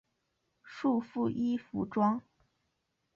[0.63, 2.23] 束缚衣服装。